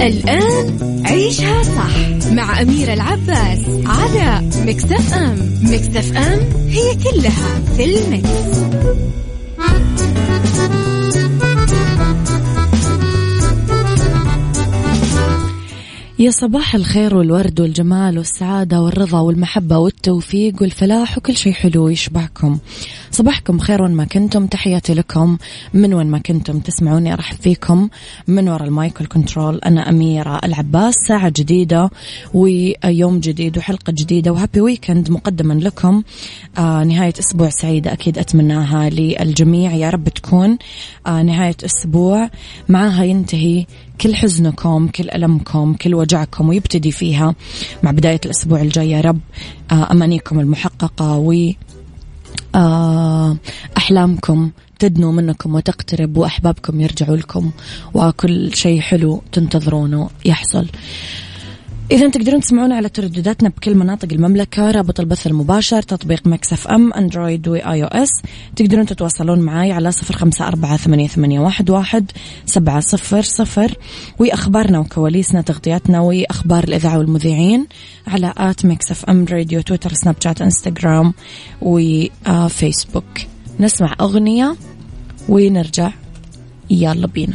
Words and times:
الآن 0.00 0.78
عيشها 1.06 1.62
صح 1.62 2.30
مع 2.32 2.62
أميرة 2.62 2.92
العباس 2.92 3.58
على 3.86 4.48
مكتف 4.66 5.14
أم 5.14 5.36
مكتف 5.62 6.16
أم 6.16 6.40
هي 6.68 6.94
كلها 6.94 7.60
في 7.76 7.84
المكس. 7.84 8.60
يا 16.18 16.30
صباح 16.30 16.74
الخير 16.74 17.16
والورد 17.16 17.60
والجمال 17.60 18.18
والسعادة 18.18 18.82
والرضا 18.82 19.20
والمحبة 19.20 19.78
والتوفيق 19.78 20.62
والفلاح 20.62 21.18
وكل 21.18 21.36
شيء 21.36 21.52
حلو 21.52 21.88
يشبعكم 21.88 22.58
صباحكم 23.12 23.58
خير 23.58 23.82
وين 23.82 23.92
ما 23.92 24.04
كنتم 24.04 24.46
تحياتي 24.46 24.94
لكم 24.94 25.38
من 25.74 25.94
وين 25.94 26.06
ما 26.06 26.18
كنتم 26.18 26.60
تسمعوني 26.60 27.12
أرحب 27.12 27.36
فيكم 27.36 27.88
من 28.28 28.48
وراء 28.48 28.64
ال 28.64 28.73
mic 28.73 29.00
وال 29.00 29.12
control. 29.12 29.58
أنا 29.58 29.88
أميرة 29.88 30.40
العباس 30.44 30.94
ساعة 30.94 31.32
جديدة 31.36 31.90
ويوم 32.34 33.20
جديد 33.20 33.58
وحلقة 33.58 33.90
جديدة 33.90 34.32
و 34.32 34.37
happy 34.37 34.60
weekend 34.60 35.10
مقدما 35.10 35.52
لكم. 35.52 36.02
آه 36.58 36.84
نهاية 36.84 37.14
أسبوع 37.18 37.48
سعيدة 37.48 37.92
أكيد 37.92 38.18
أتمناها 38.18 38.90
للجميع. 38.90 39.74
يا 39.74 39.90
رب 39.90 40.08
تكون 40.08 40.58
آه 41.06 41.22
نهاية 41.22 41.56
أسبوع 41.64 42.30
معها 42.68 43.04
ينتهي 43.04 43.66
كل 44.00 44.14
حزنكم 44.14 44.88
كل 44.88 45.10
ألمكم 45.10 45.74
كل 45.74 45.94
وجعكم 45.94 46.48
ويبتدي 46.48 46.92
فيها 46.92 47.34
مع 47.82 47.90
بداية 47.90 48.20
الأسبوع 48.24 48.60
الجاي. 48.60 48.90
يا 48.90 49.00
رب 49.00 49.20
آه 49.72 49.92
أمانيكم 49.92 50.40
المحققة 50.40 51.16
أحلامكم 53.76 54.50
تدنو 54.78 55.12
منكم 55.12 55.54
وتقترب 55.54 56.16
وأحبابكم 56.16 56.80
يرجعوا 56.80 57.16
لكم 57.16 57.50
وكل 57.94 58.54
شيء 58.54 58.80
حلو 58.80 59.22
تنتظرونه 59.32 60.10
يحصل. 60.24 60.66
إذا 61.90 62.08
تقدرون 62.08 62.40
تسمعونا 62.40 62.76
على 62.76 62.88
تردداتنا 62.88 63.48
بكل 63.48 63.74
مناطق 63.74 64.08
المملكة 64.12 64.70
رابط 64.70 65.00
البث 65.00 65.26
المباشر 65.26 65.82
تطبيق 65.82 66.26
Mix 66.26 66.68
FM 66.68 66.92
Android 66.92 67.48
و 67.48 67.82
iOS. 67.82 68.22
تقدرون 68.56 68.86
تتواصلون 68.86 69.38
معي 69.38 69.72
على 69.72 69.92
صفر 69.92 70.16
خمسة 70.16 70.46
أربعة 70.46 70.76
ثمانية, 70.76 71.40
واحد, 71.40 71.70
واحد 71.70 72.10
سبعة 72.46 72.80
صفر 72.80 73.22
صفر. 73.22 73.74
وأخبارنا 74.18 74.78
وكواليسنا 74.78 75.40
تغطياتنا 75.40 76.00
وأخبار 76.00 76.64
الإذاعة 76.64 76.98
والمذيعين 76.98 77.66
على 78.06 78.34
at 78.36 78.66
Mix 78.66 79.04
FM 79.04 79.24
Radio 79.30 79.60
تويتر 79.60 79.92
سناب 79.92 80.16
شات 80.20 80.42
إنستغرام 80.42 81.14
وفيسبوك 81.62 83.20
نسمع 83.60 83.94
أغنية 84.00 84.56
ونرجع. 85.28 85.90
يلا 86.70 87.06
بينا. 87.06 87.34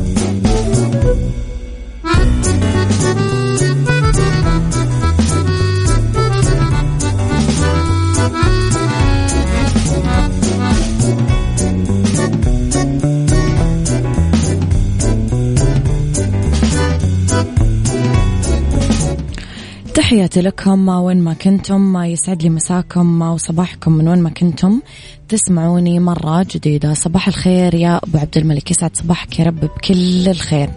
تحياتي 20.11 20.41
لكم. 20.41 20.89
وين 20.89 21.19
ما 21.21 21.33
كنتم 21.33 21.97
يسعد 22.03 22.43
لي 22.43 22.49
مساكم 22.49 23.21
وصباحكم 23.21 23.91
من 23.91 24.07
وين 24.07 24.19
ما 24.19 24.29
كنتم. 24.29 24.81
تسمعوني 25.29 25.99
مرة 25.99 26.45
جديدة. 26.51 26.93
صباح 26.93 27.27
الخير 27.27 27.75
يا 27.75 27.99
أبو 28.03 28.17
عبد 28.17 28.37
الملك. 28.37 28.71
يسعد 28.71 28.97
صباحك 28.97 29.39
يا 29.39 29.45
رب 29.45 29.59
بكل 29.59 30.29
الخير. 30.29 30.69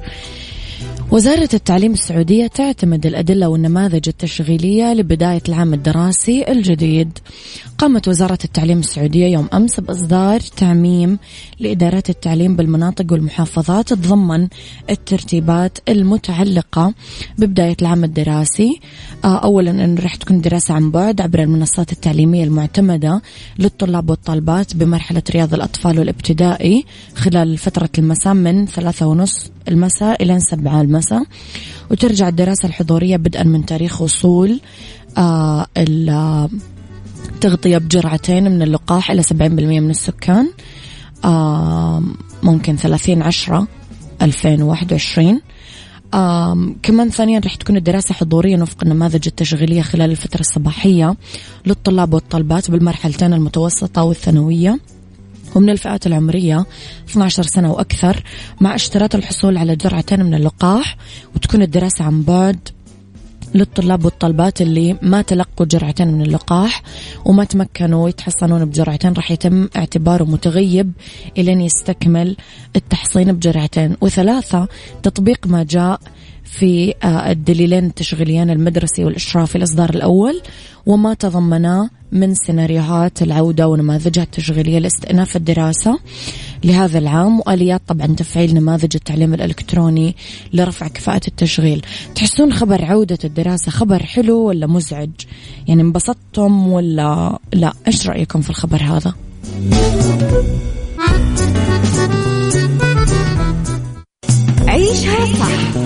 وزارة 1.11 1.49
التعليم 1.55 1.93
السعودية 1.93 2.47
تعتمد 2.47 3.06
الأدلة 3.06 3.49
والنماذج 3.49 4.09
التشغيلية 4.09 4.95
لبداية 4.95 5.43
العام 5.49 5.75
الدراسي 5.75 6.53
الجديد. 6.53 7.19
قامت 7.78 8.08
وزارة 8.08 8.38
التعليم 8.44 8.78
السعودية 8.78 9.26
يوم 9.26 9.48
أمس 9.54 9.80
بإصدار 9.80 10.40
تعميم 10.40 11.18
لإدارات 11.60 12.10
التعليم 12.10 12.56
بالمناطق 12.56 13.12
والمحافظات 13.12 13.88
تضمن 13.88 14.48
الترتيبات 14.90 15.78
المتعلقة 15.88 16.94
ببداية 17.38 17.76
العام 17.82 18.04
الدراسي. 18.04 18.80
آه، 19.24 19.38
أولا 19.38 19.70
أن 19.70 19.98
رح 19.98 20.14
تكون 20.14 20.40
دراسة 20.40 20.74
عن 20.74 20.90
بعد 20.90 21.20
عبر 21.20 21.42
المنصات 21.42 21.92
التعليمية 21.92 22.44
المعتمدة 22.44 23.22
للطلاب 23.58 24.10
والطالبات 24.10 24.76
بمرحلة 24.76 25.22
رياض 25.30 25.54
الأطفال 25.54 25.98
والابتدائي 25.98 26.84
خلال 27.14 27.58
فترة 27.58 27.91
المساء 27.98 28.34
من 28.34 28.66
ثلاثة 28.66 29.06
ونص 29.06 29.50
المساء 29.68 30.22
إلى 30.22 30.41
سبعة 30.41 30.80
المساء 30.80 31.24
وترجع 31.91 32.28
الدراسة 32.28 32.66
الحضورية 32.66 33.16
بدءا 33.16 33.42
من 33.42 33.66
تاريخ 33.66 34.02
وصول 34.02 34.60
آه 35.18 35.66
التغطية 37.28 37.78
بجرعتين 37.78 38.50
من 38.50 38.62
اللقاح 38.62 39.10
إلى 39.10 39.22
70% 39.22 39.32
من 39.40 39.90
السكان. 39.90 40.50
آه 41.24 42.02
ممكن 42.42 42.76
30 42.76 43.22
عشرة 43.22 43.68
2021 44.22 45.40
آم 46.14 46.76
كمان 46.82 47.10
ثانيا 47.10 47.40
رح 47.44 47.54
تكون 47.54 47.76
الدراسة 47.76 48.14
حضوريا 48.14 48.62
وفق 48.62 48.76
النماذج 48.82 49.22
التشغيلية 49.26 49.82
خلال 49.82 50.10
الفترة 50.10 50.40
الصباحية 50.40 51.16
للطلاب 51.66 52.14
والطالبات 52.14 52.70
بالمرحلتين 52.70 53.32
المتوسطة 53.32 54.02
والثانوية. 54.02 54.78
ومن 55.54 55.70
الفئات 55.70 56.06
العمرية 56.06 56.66
12 57.10 57.42
سنة 57.42 57.72
وأكثر 57.72 58.22
مع 58.60 58.74
اشتراط 58.74 59.14
الحصول 59.14 59.56
على 59.56 59.76
جرعتين 59.76 60.24
من 60.24 60.34
اللقاح 60.34 60.96
وتكون 61.36 61.62
الدراسة 61.62 62.04
عن 62.04 62.22
بعد 62.22 62.68
للطلاب 63.54 64.04
والطالبات 64.04 64.62
اللي 64.62 64.98
ما 65.03 65.22
تلقوا 65.22 65.66
جرعتين 65.66 66.09
من 66.09 66.22
اللقاح 66.22 66.82
وما 67.25 67.44
تمكنوا 67.44 68.09
يتحصنون 68.09 68.65
بجرعتين 68.65 69.12
راح 69.12 69.31
يتم 69.31 69.69
اعتباره 69.76 70.25
متغيب 70.25 70.92
إلين 71.38 71.60
يستكمل 71.60 72.37
التحصين 72.76 73.32
بجرعتين. 73.32 73.97
وثلاثة 74.00 74.69
تطبيق 75.03 75.47
ما 75.47 75.62
جاء 75.62 76.00
في 76.44 76.94
آه، 77.04 77.31
الدليلين 77.31 77.84
التشغيليين 77.87 78.50
المدرسي 78.50 79.04
والإشرافي 79.04 79.56
الإصدار 79.56 79.91
الأول 79.91 80.42
وما 80.86 81.15
تضمناه 81.15 81.91
من 82.12 82.34
سيناريوهات 82.34 83.22
العودة 83.22 83.68
ونماذجها 83.68 84.22
التشغيلية 84.22 84.78
لاستئناف 84.78 85.36
الدراسة. 85.36 85.98
لهذا 86.65 86.99
العام 86.99 87.41
وآليات 87.41 87.83
طبعا 87.89 88.07
تفعيل 88.07 88.55
نماذج 88.55 88.91
التعليم 88.95 89.34
الإلكتروني 89.34 90.16
لرفع 90.53 90.89
كفاءة 90.89 91.21
التشغيل. 91.28 91.83
تحسون 92.15 92.53
خبر 92.53 92.84
عودة 92.84 93.19
الدراسة 93.25 93.71
خبر 93.71 94.03
حلو 94.03 94.39
ولا 94.39 94.66
مزعج؟ 94.66 95.11
يعني 95.69 95.83
انبسطتم 95.83 96.69
ولا 96.69 97.39
لا؟ 97.53 97.72
إيش 97.87 98.07
رأيكم 98.07 98.41
في 98.41 98.51
الخبر 98.51 98.83
هذا؟ 98.83 99.15
عيشها 104.69 105.27
صح 105.27 105.77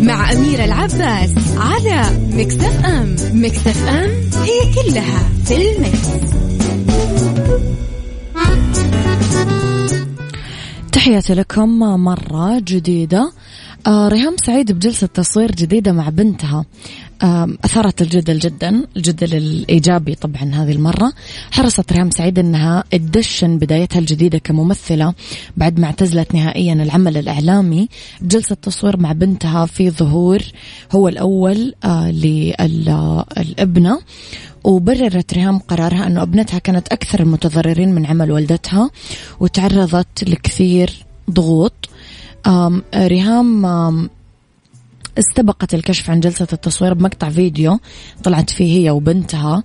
مع 0.00 0.32
أميرة 0.32 0.64
العباس 0.64 1.30
على 1.56 2.02
مكتف 2.32 2.84
أم 2.84 3.16
مكتف 3.32 3.88
أم 3.88 4.10
هي 4.42 4.74
كلها 4.74 5.28
في 5.44 5.56
المكس. 5.56 6.08
تحياتي 11.08 11.34
لكم 11.34 11.78
مرة 11.78 12.58
جديدة. 12.58 13.32
آه 13.86 14.08
ريهام 14.08 14.36
سعيد 14.46 14.72
بجلسة 14.72 15.06
تصوير 15.06 15.50
جديدة 15.50 15.92
مع 15.92 16.08
بنتها. 16.08 16.64
أثارت 17.22 18.02
الجدل 18.02 18.38
جدا 18.38 18.84
الجدل 18.96 19.34
الإيجابي 19.36 20.14
طبعا 20.14 20.54
هذه 20.54 20.72
المرة. 20.72 21.12
حرصت 21.50 21.92
ريهام 21.92 22.10
سعيد 22.10 22.38
أنها 22.38 22.84
تدشن 22.90 23.58
بدايتها 23.58 23.98
الجديدة 23.98 24.38
كممثلة 24.38 25.14
بعد 25.56 25.80
ما 25.80 25.86
اعتزلت 25.86 26.34
نهائيا 26.34 26.72
العمل 26.72 27.16
الإعلامي. 27.16 27.88
جلسة 28.22 28.54
تصوير 28.54 28.96
مع 28.96 29.12
بنتها 29.12 29.66
في 29.66 29.90
ظهور 29.90 30.42
هو 30.92 31.08
الأول 31.08 31.74
آه، 31.84 32.10
للابنة. 32.10 34.00
وبررت 34.64 35.34
ريهام 35.34 35.58
قرارها 35.58 36.06
أنه 36.06 36.22
ابنتها 36.22 36.58
كانت 36.58 36.88
أكثر 36.88 37.20
المتضررين 37.20 37.94
من 37.94 38.06
عمل 38.06 38.32
والدتها 38.32 38.90
وتعرضت 39.40 40.24
لكثير 40.24 41.06
ضغوط. 41.30 41.88
ريهام 42.94 43.66
استبقت 45.18 45.74
الكشف 45.74 46.10
عن 46.10 46.20
جلسة 46.20 46.46
التصوير 46.52 46.94
بمقطع 46.94 47.28
فيديو 47.28 47.78
طلعت 48.24 48.50
فيه 48.50 48.78
هي 48.78 48.90
وبنتها 48.90 49.62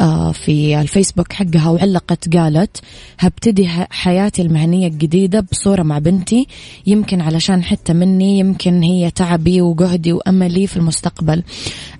آه، 0.00 0.32
في 0.32 0.80
الفيسبوك 0.80 1.32
حقها 1.32 1.70
وعلقت 1.70 2.36
قالت 2.36 2.80
هبتدي 3.18 3.68
حياتي 3.90 4.42
المهنية 4.42 4.86
الجديدة 4.86 5.40
بصورة 5.40 5.82
مع 5.82 5.98
بنتي 5.98 6.46
يمكن 6.86 7.20
علشان 7.20 7.64
حتة 7.64 7.94
مني 7.94 8.38
يمكن 8.38 8.82
هي 8.82 9.10
تعبي 9.10 9.60
وجهدي 9.60 10.12
وأملي 10.12 10.66
في 10.66 10.76
المستقبل. 10.76 11.42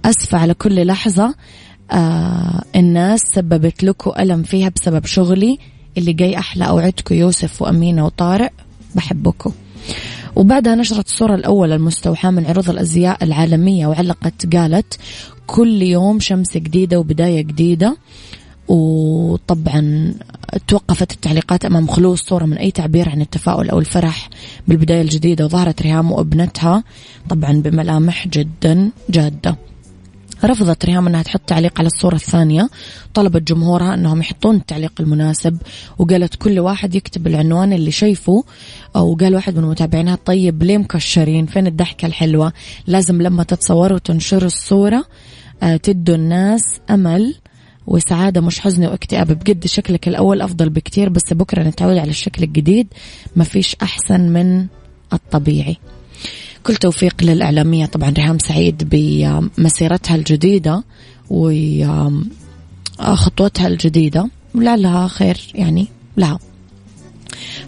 أسفة 0.05 0.39
على 0.39 0.55
كل 0.55 0.87
لحظة 0.87 1.35
آه 1.91 2.63
الناس 2.77 3.21
سببت 3.21 3.85
لكم 3.85 4.13
ألم 4.19 4.43
فيها 4.43 4.69
بسبب 4.69 5.07
شغلي 5.07 5.59
اللي 5.99 6.13
جاي 6.13 6.39
أحلى 6.39 6.69
أوعدكم 6.69 7.15
يوسف 7.15 7.63
وأمينة 7.63 8.05
وطارق 8.05 8.53
بحبكم. 8.95 9.53
وبعدها 10.37 10.75
نشرت 10.75 11.07
الصورة 11.07 11.35
الأولى 11.35 11.75
المستوحاة 11.75 12.31
من 12.31 12.47
عروض 12.47 12.71
الأزياء 12.71 13.25
العالمية 13.25 13.87
وعلقت 13.87 14.55
قالت 14.57 14.99
كل 15.47 15.83
يوم 15.83 16.21
شمس 16.21 16.57
جديدة 16.57 17.01
وبداية 17.01 17.41
جديدة. 17.41 17.97
وطبعا 18.69 20.15
توقفت 20.69 21.13
التعليقات 21.13 21.65
أمام 21.65 21.87
خلوص 21.87 22.23
صورة 22.23 22.45
من 22.45 22.57
أي 22.57 22.71
تعبير 22.71 23.09
عن 23.09 23.21
التفاؤل 23.21 23.71
أو 23.71 23.79
الفرح 23.79 24.31
بالبداية 24.69 25.03
الجديدة 25.03 25.45
وظهرت 25.45 25.83
ريهام 25.83 26.13
وابنتها 26.13 26.85
طبعا 27.29 27.53
بملامح 27.53 28.29
جدا 28.29 28.91
جادة. 29.11 29.57
رفضت 30.45 30.85
ريهام 30.85 31.07
أنها 31.07 31.23
تحط 31.23 31.41
تعليق 31.47 31.79
على 31.79 31.87
الصورة 31.87 32.15
الثانية. 32.15 32.69
طلبت 33.15 33.43
جمهورها 33.43 33.95
أنهم 33.95 34.21
يحطون 34.21 34.57
التعليق 34.57 34.93
المناسب. 35.01 35.59
وقالت 35.99 36.35
كل 36.35 36.59
واحد 36.59 36.95
يكتب 36.95 37.27
العنوان 37.27 37.73
اللي 37.73 37.91
شايفه. 37.91 38.45
وقال 38.95 39.35
واحد 39.35 39.59
من 39.59 39.65
متابعينها 39.65 40.19
طيب 40.25 40.63
ليه 40.63 40.79
مكشرين؟ 40.79 41.47
فين 41.47 41.67
الضحكة 41.67 42.07
الحلوة؟ 42.07 42.53
لازم 42.87 43.23
لما 43.23 43.43
تتصوروا 43.43 43.97
وتنشروا 43.97 44.47
الصورة 44.47 45.05
آه، 45.63 45.77
تدوا 45.77 46.15
الناس 46.15 46.63
أمل 46.91 47.35
وسعادة 47.87 48.41
مش 48.41 48.61
حزن 48.61 48.87
واكتئاب. 48.87 49.33
بجد 49.33 49.67
شكلك 49.67 50.09
الأول 50.09 50.41
أفضل 50.41 50.71
بكتير 50.71 51.09
بس 51.09 51.33
بكرة 51.33 51.63
نتعود 51.63 51.97
على 51.97 52.11
الشكل 52.11 52.43
الجديد. 52.43 52.87
ما 53.37 53.45
فيش 53.45 53.77
أحسن 53.83 54.21
من 54.21 54.67
الطبيعي. 55.13 55.77
كل 56.67 56.77
توفيق 56.77 57.15
للإعلامية. 57.23 57.87
طبعا 57.87 58.11
ريهام 58.11 58.39
سعيد 58.39 58.89
بمسيرتها 58.91 60.15
الجديدة 60.17 60.85
وخطوتها 63.01 63.67
الجديدة 63.67 64.31
ولعلها 64.55 65.09
خير 65.09 65.37
يعني 65.55 65.87
لها 66.17 66.39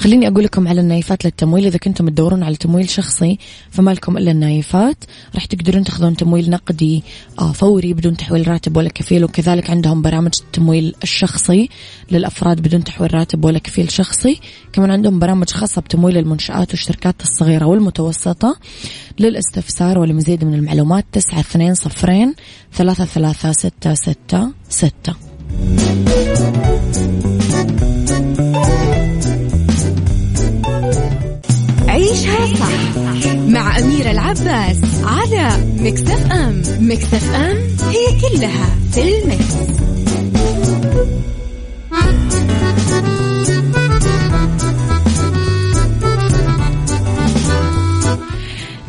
خليني 0.00 0.28
أقول 0.28 0.44
لكم 0.44 0.68
على 0.68 0.80
النايفات 0.80 1.24
للتمويل. 1.24 1.66
إذا 1.66 1.78
كنتم 1.78 2.08
تدورون 2.08 2.42
على 2.42 2.56
تمويل 2.56 2.90
شخصي 2.90 3.38
فما 3.70 3.90
لكم 3.90 4.16
إلا 4.16 4.30
النايفات. 4.30 5.04
راح 5.34 5.44
تقدرون 5.44 5.84
تاخذون 5.84 6.16
تمويل 6.16 6.50
نقدي 6.50 7.02
آه، 7.38 7.52
فوري 7.52 7.92
بدون 7.92 8.16
تحويل 8.16 8.48
راتب 8.48 8.76
ولا 8.76 8.88
كفيل. 8.88 9.24
وكذلك 9.24 9.70
عندهم 9.70 10.02
برامج 10.02 10.32
التمويل 10.40 10.94
الشخصي 11.02 11.68
للأفراد 12.10 12.60
بدون 12.60 12.84
تحويل 12.84 13.14
راتب 13.14 13.44
ولا 13.44 13.58
كفيل 13.58 13.90
شخصي. 13.90 14.40
كمان 14.72 14.90
عندهم 14.90 15.18
برامج 15.18 15.50
خاصة 15.50 15.80
بتمويل 15.80 16.16
المنشآت 16.16 16.70
والشركات 16.70 17.22
الصغيرة 17.22 17.66
والمتوسطة 17.66 18.56
للاستفسار 19.18 19.98
ولمزيد 19.98 20.44
من 20.44 20.54
المعلومات. 20.54 21.04
تسعة 21.12 21.40
اثنين 21.40 21.74
صفرين 21.74 22.34
ثلاثة 22.72 23.04
ثلاثة 23.04 23.52
ستة 23.52 23.94
ستة 23.94 24.52
ستة. 24.68 25.14
مع 33.48 33.78
أميرة 33.78 34.10
العباس 34.10 34.78
على 35.04 35.48
مكتف 35.80 36.32
أم 36.32 36.62
مكتف 36.80 37.34
أم 37.34 37.56
هي 37.88 38.20
كلها 38.20 38.76
في 38.92 39.18
المكس. 39.18 39.54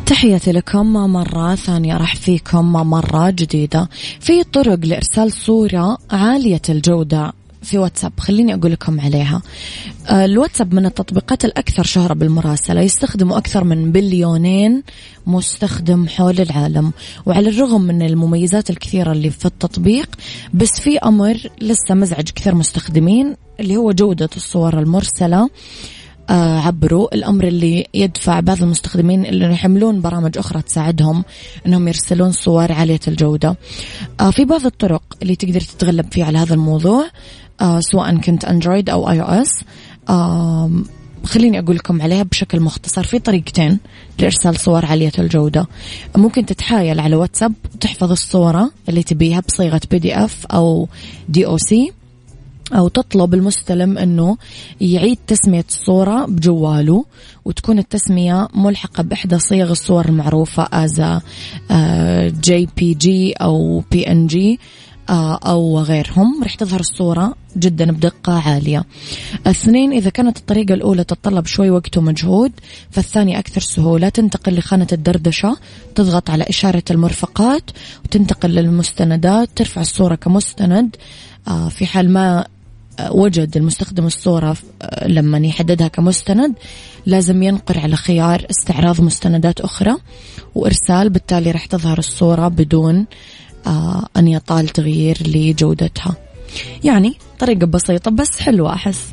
تحياتي 0.06 0.52
لكم 0.52 0.92
مرة 0.92 1.54
ثانية 1.54 1.96
راح 1.96 2.16
فيكم 2.16 2.72
مرة 2.72 3.30
جديدة 3.30 3.88
في 4.20 4.44
طرق 4.44 4.78
لإرسال 4.84 5.32
صورة 5.32 5.98
عالية 6.10 6.62
الجودة 6.68 7.32
في 7.62 7.78
واتساب. 7.78 8.12
خليني 8.18 8.54
أقول 8.54 8.72
لكم 8.72 9.00
عليها. 9.00 9.42
آه، 10.08 10.24
الواتساب 10.24 10.74
من 10.74 10.86
التطبيقات 10.86 11.44
الأكثر 11.44 11.84
شهرة 11.84 12.14
بالمراسلة. 12.14 12.80
يستخدمه 12.80 13.38
أكثر 13.38 13.64
من 13.64 13.92
بليونين 13.92 14.82
مستخدم 15.26 16.08
حول 16.08 16.40
العالم. 16.40 16.92
وعلى 17.26 17.48
الرغم 17.48 17.82
من 17.82 18.02
المميزات 18.02 18.70
الكثيرة 18.70 19.12
اللي 19.12 19.30
في 19.30 19.46
التطبيق 19.46 20.08
بس 20.54 20.80
في 20.80 20.98
أمر 20.98 21.36
لسه 21.60 21.94
مزعج 21.94 22.30
كثير 22.30 22.54
مستخدمين 22.54 23.36
اللي 23.60 23.76
هو 23.76 23.92
جودة 23.92 24.30
الصور 24.36 24.78
المرسلة. 24.78 25.38
آه، 25.42 25.48
عبره 26.34 27.08
الأمر 27.14 27.44
اللي 27.46 27.86
يدفع 27.94 28.40
بعض 28.40 28.62
المستخدمين 28.62 29.26
اللي 29.26 29.52
يحملون 29.52 30.00
برامج 30.00 30.38
أخرى 30.38 30.62
تساعدهم 30.62 31.24
أنهم 31.66 31.88
يرسلون 31.88 32.32
صور 32.32 32.72
عالية 32.72 33.00
الجودة. 33.08 33.56
آه، 34.20 34.30
في 34.30 34.44
بعض 34.44 34.66
الطرق 34.66 35.02
اللي 35.22 35.36
تقدر 35.36 35.60
تتغلب 35.60 36.12
فيها 36.12 36.26
على 36.26 36.38
هذا 36.38 36.54
الموضوع 36.54 37.04
آه 37.60 37.80
سواء 37.80 38.16
كنت 38.16 38.44
Android 38.44 38.90
أو 38.90 39.10
iOS 39.10 39.64
آه 40.08 40.70
خليني 41.24 41.58
أقول 41.58 41.76
لكم 41.76 42.02
عليها 42.02 42.22
بشكل 42.22 42.60
مختصر. 42.60 43.02
في 43.02 43.18
طريقتين 43.18 43.78
لإرسال 44.18 44.60
صور 44.60 44.86
عالية 44.86 45.12
الجودة. 45.18 45.66
ممكن 46.16 46.46
تتحايل 46.46 47.00
على 47.00 47.16
واتساب 47.16 47.52
وتحفظ 47.74 48.10
الصورة 48.10 48.70
اللي 48.88 49.02
تبيها 49.02 49.40
بصيغة 49.48 49.80
PDF 49.90 50.46
أو 50.46 50.88
DOC 51.28 51.92
أو 52.72 52.88
تطلب 52.88 53.34
المستلم 53.34 53.98
أنه 53.98 54.36
يعيد 54.80 55.18
تسمية 55.26 55.64
الصورة 55.68 56.26
بجواله 56.26 57.04
وتكون 57.44 57.78
التسمية 57.78 58.48
ملحقة 58.54 59.02
بإحدى 59.02 59.38
صيغ 59.38 59.70
الصور 59.70 60.04
المعروفة 60.08 60.68
زي 60.72 61.02
JPG 62.40 63.32
أو 63.32 63.82
PNG 63.90 64.58
أو 65.10 65.80
غيرهم. 65.80 66.44
رح 66.44 66.54
تظهر 66.54 66.80
الصورة 66.80 67.34
جدا 67.56 67.92
بدقة 67.92 68.32
عالية. 68.32 68.84
اثنين 69.46 69.92
إذا 69.92 70.10
كانت 70.10 70.36
الطريقة 70.36 70.74
الأولى 70.74 71.04
تتطلب 71.04 71.46
شوي 71.46 71.70
وقت 71.70 71.98
ومجهود 71.98 72.52
فالثانية 72.90 73.38
أكثر 73.38 73.60
سهولة. 73.60 74.08
تنتقل 74.08 74.54
لخانة 74.54 74.86
الدردشة 74.92 75.56
تضغط 75.94 76.30
على 76.30 76.44
إشارة 76.48 76.82
المرفقات 76.90 77.70
وتنتقل 78.04 78.50
للمستندات 78.50 79.48
ترفع 79.56 79.80
الصورة 79.80 80.14
كمستند. 80.14 80.96
آه، 81.48 81.68
في 81.68 81.86
حال 81.86 82.12
ما 82.12 82.46
وجد 83.10 83.56
المستخدم 83.56 84.06
الصورة 84.06 84.56
لما 85.06 85.38
يحددها 85.38 85.88
كمستند 85.88 86.54
لازم 87.06 87.42
ينقر 87.42 87.78
على 87.78 87.96
خيار 87.96 88.46
استعراض 88.50 89.00
مستندات 89.00 89.60
أخرى 89.60 89.96
وإرسال 90.54 91.10
بالتالي 91.10 91.50
راح 91.50 91.66
تظهر 91.66 91.98
الصورة 91.98 92.48
بدون 92.48 93.06
آه، 93.66 94.06
أن 94.16 94.28
يطال 94.28 94.68
تغيير 94.68 95.16
لجودتها. 95.26 96.16
يعني 96.84 97.14
طريقة 97.38 97.66
بسيطة 97.66 98.10
بس 98.10 98.40
حلوة 98.40 98.74
أحس. 98.74 99.12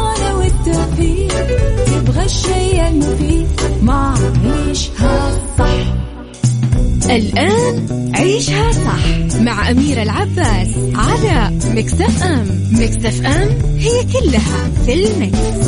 الشيء 2.31 2.87
المفيد. 2.87 3.47
ما 3.81 4.15
عيشها 4.45 5.41
صح. 5.57 5.93
الآن 7.09 7.87
عيشها 8.15 8.71
صح 8.71 9.37
مع 9.41 9.71
أميرة 9.71 10.01
العباس 10.03 10.67
على 10.95 11.51
مكتف 11.75 12.23
أم. 12.23 12.47
مكتف 12.71 13.25
أم 13.25 13.49
هي 13.77 14.03
كلها 14.13 14.69
في 14.85 14.93
المكس. 14.93 15.67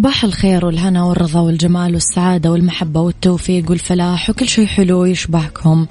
صباح 0.00 0.24
الخير 0.24 0.66
والهنا 0.66 1.04
والرضا 1.04 1.40
والجمال 1.40 1.94
والسعادة 1.94 2.52
والمحبة 2.52 3.00
والتوفيق 3.00 3.70
والفلاح 3.70 4.30
وكل 4.30 4.48
شيء 4.48 4.66
حلو 4.66 5.04
يشبهكم. 5.04 5.86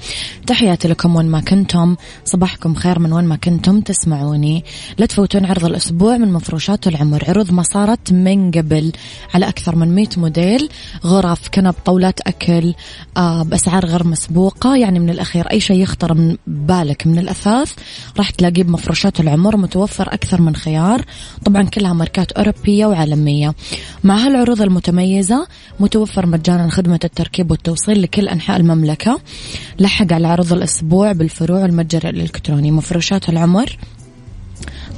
تحياتي 0.47 0.87
لكم 0.87 1.15
وين 1.15 1.25
ما 1.25 1.41
كنتم. 1.41 1.95
صباحكم 2.25 2.75
خير 2.75 2.99
من 2.99 3.13
وين 3.13 3.25
ما 3.25 3.35
كنتم 3.35 3.81
تسمعوني. 3.81 4.63
لا 4.97 5.05
تفوتون 5.05 5.45
عرض 5.45 5.65
الأسبوع 5.65 6.17
من 6.17 6.33
مفروشات 6.33 6.87
العمر. 6.87 7.23
عروض 7.27 7.51
ما 7.51 7.63
صارت 7.63 8.13
من 8.13 8.51
قبل 8.51 8.91
على 9.33 9.49
أكثر 9.49 9.75
من 9.75 9.95
100 9.95 10.07
موديل. 10.17 10.69
غرف 11.05 11.49
كنب 11.53 11.75
طاولات 11.85 12.21
أكل 12.21 12.73
آه 13.17 13.43
بأسعار 13.43 13.85
غير 13.85 14.07
مسبوقة. 14.07 14.75
يعني 14.75 14.99
من 14.99 15.09
الأخير 15.09 15.51
أي 15.51 15.59
شيء 15.59 15.81
يخطر 15.81 16.13
من 16.13 16.37
بالك 16.47 17.07
من 17.07 17.19
الأثاث 17.19 17.73
راح 18.17 18.29
تلاقيه 18.29 18.63
بمفروشات 18.63 19.19
العمر 19.19 19.57
متوفر 19.57 20.13
أكثر 20.13 20.41
من 20.41 20.55
خيار. 20.55 21.05
طبعا 21.45 21.63
كلها 21.63 21.93
ماركات 21.93 22.31
أوروبية 22.31 22.85
وعالمية. 22.85 23.53
مع 24.03 24.17
هالعروض 24.17 24.61
المتميزة 24.61 25.47
متوفر 25.79 26.25
مجانا 26.25 26.69
خدمة 26.69 26.99
التركيب 27.03 27.51
والتوصيل 27.51 28.01
لكل 28.01 28.27
أنحاء 28.27 28.57
المملكة. 28.57 29.19
لحق 29.79 30.13
على 30.13 30.27
عروض 30.27 30.53
الأسبوع 30.53 31.11
بالفروع 31.11 31.65
المتجر 31.65 32.09
الإلكتروني. 32.09 32.71
مفروشات 32.71 33.29
العمر. 33.29 33.77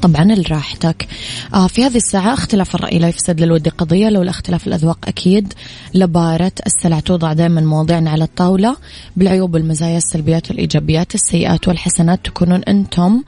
طبعا 0.01 0.23
لراحتك. 0.23 1.07
آه 1.53 1.67
في 1.67 1.85
هذه 1.85 1.97
الساعة 1.97 2.33
اختلاف 2.33 2.75
الرأي 2.75 2.99
لا 2.99 3.07
يفسد 3.07 3.41
للود 3.41 3.67
قضية. 3.67 4.09
لو 4.09 4.21
الاختلاف 4.21 4.67
الأذواق 4.67 4.97
أكيد 5.07 5.53
لبارة 5.93 6.51
السلع 6.65 6.99
توضع 6.99 7.33
دائما 7.33 7.61
مواضيعنا 7.61 8.11
على 8.11 8.23
الطاولة. 8.23 8.75
بالعيوب 9.17 9.53
والمزايا 9.53 9.97
السلبيات 9.97 10.49
والإيجابيات 10.49 11.15
السيئات 11.15 11.67
والحسنات 11.67 12.25
تكونون 12.25 12.63
أنتم 12.63 13.23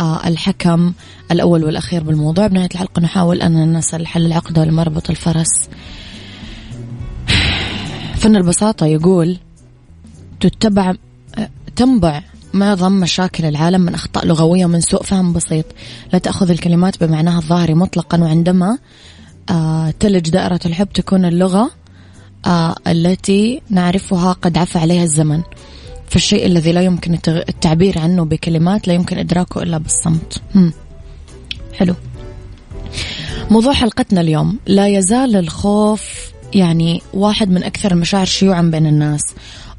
الحكم 0.00 0.92
الأول 1.30 1.64
والأخير 1.64 2.02
بالموضوع. 2.02 2.46
بنهاية 2.46 2.68
الحلقة 2.74 3.00
نحاول 3.00 3.42
أن 3.42 3.72
نصل 3.72 4.06
حل 4.06 4.26
العقدة 4.26 4.60
والمربط 4.60 5.10
الفرس. 5.10 5.68
فن 8.16 8.36
البساطة 8.36 8.86
يقول 8.86 9.38
تتبع 10.40 10.94
تنبع 11.76 12.22
معظم 12.54 12.92
مشاكل 12.92 13.44
العالم 13.44 13.80
من 13.80 13.94
أخطاء 13.94 14.26
لغوية 14.26 14.66
من 14.66 14.80
سوء 14.80 15.02
فهم 15.02 15.32
بسيط. 15.32 15.64
لا 16.12 16.18
تأخذ 16.18 16.50
الكلمات 16.50 17.04
بمعناها 17.04 17.38
الظاهري 17.38 17.74
مطلقا 17.74 18.20
وعندما 18.20 18.78
آه 19.50 19.94
تلج 20.00 20.30
دائرة 20.30 20.60
الحب 20.66 20.88
تكون 20.92 21.24
اللغة 21.24 21.70
آه 22.46 22.74
التي 22.86 23.62
نعرفها 23.70 24.32
قد 24.32 24.58
عفى 24.58 24.78
عليها 24.78 25.02
الزمن. 25.02 25.42
فالشيء 26.12 26.46
الذي 26.46 26.72
لا 26.72 26.82
يمكن 26.82 27.18
التعبير 27.28 27.98
عنه 27.98 28.24
بكلمات 28.24 28.88
لا 28.88 28.94
يمكن 28.94 29.18
إدراكه 29.18 29.62
إلا 29.62 29.78
بالصمت 29.78 30.40
هم. 30.54 30.72
حلو 31.74 31.94
موضوع 33.50 33.72
حلقتنا 33.72 34.20
اليوم 34.20 34.58
لا 34.66 34.88
يزال 34.88 35.36
الخوف 35.36 36.32
يعني 36.54 37.02
واحد 37.14 37.50
من 37.50 37.64
أكثر 37.64 37.92
المشاعر 37.92 38.24
شيوعا 38.24 38.62
بين 38.62 38.86
الناس 38.86 39.22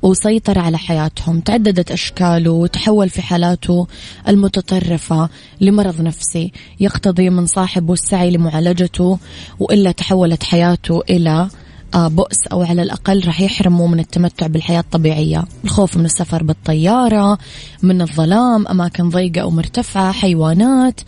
وسيطر 0.01 0.59
على 0.59 0.77
حياتهم 0.77 1.39
تعددت 1.39 1.91
أشكاله 1.91 2.51
وتحول 2.51 3.09
في 3.09 3.21
حالاته 3.21 3.87
المتطرفة 4.27 5.29
لمرض 5.61 6.01
نفسي 6.01 6.51
يقتضي 6.79 7.29
من 7.29 7.45
صاحبه 7.45 7.93
السعي 7.93 8.31
لمعالجته 8.31 9.19
وإلا 9.59 9.91
تحولت 9.91 10.43
حياته 10.43 11.01
إلى 11.09 11.47
بؤس 11.95 12.47
أو 12.51 12.63
على 12.63 12.81
الأقل 12.81 13.23
راح 13.25 13.41
يحرموا 13.41 13.87
من 13.87 13.99
التمتع 13.99 14.47
بالحياة 14.47 14.79
الطبيعية. 14.79 15.43
الخوف 15.63 15.97
من 15.97 16.05
السفر 16.05 16.43
بالطيارة 16.43 17.37
من 17.83 18.01
الظلام 18.01 18.67
أماكن 18.67 19.09
ضيقة 19.09 19.41
أو 19.41 19.49
مرتفعة 19.49 20.11
حيوانات. 20.11 21.01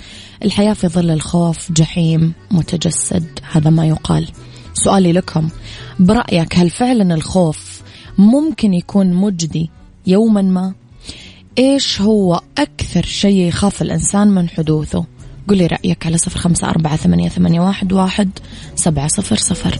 الحياة 0.43 0.73
في 0.73 0.87
ظل 0.87 1.11
الخوف 1.11 1.71
جحيم 1.71 2.33
متجسد 2.51 3.25
هذا 3.51 3.69
ما 3.69 3.87
يقال. 3.87 4.27
سؤالي 4.73 5.11
لكم 5.11 5.49
برأيك 5.99 6.57
هل 6.57 6.69
فعلا 6.69 7.13
الخوف 7.13 7.81
ممكن 8.17 8.73
يكون 8.73 9.13
مجدي 9.13 9.69
يوما 10.07 10.41
ما؟ 10.41 10.73
إيش 11.57 12.01
هو 12.01 12.41
أكثر 12.57 13.05
شيء 13.05 13.47
يخاف 13.47 13.81
الإنسان 13.81 14.27
من 14.27 14.49
حدوثه؟ 14.49 15.05
قولي 15.47 15.67
رأيك 15.67 16.05
على 16.05 16.17
صفر 16.17 16.39
خمسة 16.39 16.69
أربعة 16.69 16.95
ثمانية, 16.95 17.29
واحد 17.91 18.29
سبعة 18.75 19.07
صفر 19.07 19.35
صفر. 19.35 19.79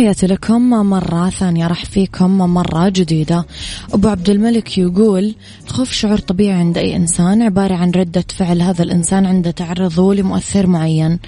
تحياتي 0.00 0.26
لكم 0.26 0.70
مرة 0.70 1.30
ثانية 1.30 1.66
راح 1.66 1.84
فيكم 1.84 2.38
مرة 2.38 2.88
جديدة. 2.88 3.46
أبو 3.92 4.08
عبد 4.08 4.30
الملك 4.30 4.78
يقول 4.78 5.34
الخوف 5.66 5.92
شعور 5.92 6.18
طبيعي 6.18 6.58
عند 6.58 6.78
أي 6.78 6.96
إنسان 6.96 7.42
عبارة 7.42 7.74
عن 7.74 7.90
ردة 7.90 8.24
فعل. 8.36 8.62
هذا 8.62 8.82
الإنسان 8.82 9.26
عند 9.26 9.52
تعرضه 9.52 10.14
لمؤثر 10.14 10.66
معين. 10.66 11.18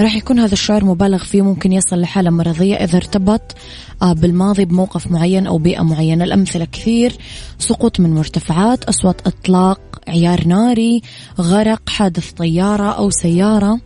راح 0.00 0.16
يكون 0.16 0.38
هذا 0.38 0.52
الشعور 0.52 0.84
مبالغ 0.84 1.24
فيه 1.24 1.42
ممكن 1.42 1.72
يصل 1.72 2.00
لحالة 2.00 2.30
مرضية 2.30 2.74
إذا 2.74 2.96
ارتبط 2.96 3.54
آه، 4.02 4.12
بالماضي 4.12 4.64
بموقف 4.64 5.10
معين 5.10 5.46
أو 5.46 5.58
بيئة 5.58 5.82
معينة. 5.82 6.24
الأمثلة 6.24 6.64
كثير 6.64 7.12
سقوط 7.58 8.00
من 8.00 8.14
مرتفعات 8.14 8.84
أصوات 8.84 9.26
إطلاق 9.26 9.80
عيار 10.08 10.46
ناري 10.46 11.02
غرق 11.40 11.88
حادث 11.88 12.32
طيارة 12.32 12.90
أو 12.90 13.10
سيارة. 13.10 13.80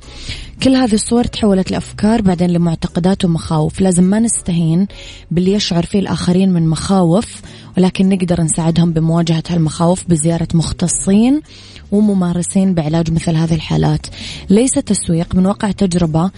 كل 0.63 0.77
هذه 0.77 0.95
الصور 0.95 1.25
تحولت 1.25 1.71
لأفكار 1.71 2.23
بعدين 2.23 2.51
لمعتقدات 2.51 3.25
ومخاوف. 3.25 3.81
لازم 3.81 4.05
ما 4.05 4.19
نستهين 4.19 4.87
باللي 5.31 5.53
يشعر 5.53 5.87
فيه 5.87 5.99
الآخرين 5.99 6.53
من 6.53 6.69
مخاوف 6.69 7.43
ولكن 7.79 8.09
نقدر 8.09 8.41
نساعدهم 8.41 8.93
بمواجهة 8.93 9.43
هالمخاوف 9.49 10.05
بزيارة 10.09 10.49
مختصين 10.55 11.41
وممارسين 11.93 12.75
بعلاج 12.75 13.11
مثل 13.11 13.37
هذه 13.37 13.55
الحالات. 13.55 14.07
ليس 14.51 14.73
تسويق 14.73 15.35
من 15.35 15.47
واقع 15.47 15.71
تجربة 15.71 16.31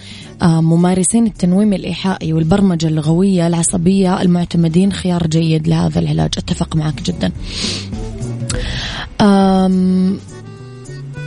آه، 0.43 0.61
ممارسين 0.61 1.27
التنويم 1.27 1.73
الإيحائي 1.73 2.33
والبرمجة 2.33 2.87
اللغوية 2.87 3.47
العصبية 3.47 4.23
المعتمدين 4.23 4.93
خيار 4.93 5.27
جيد 5.27 5.69
لهذا 5.69 5.99
العلاج. 5.99 6.31
أتفق 6.39 6.77
معك 6.77 7.03
جدا. 7.03 7.33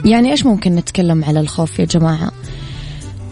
يعني 0.06 0.32
إيش 0.32 0.46
ممكن 0.46 0.76
نتكلم 0.76 1.24
على 1.24 1.40
الخوف 1.40 1.80
يا 1.80 1.86
جماعة؟ 1.86 2.32